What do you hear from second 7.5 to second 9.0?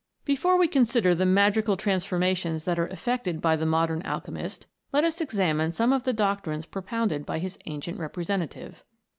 ancient representative.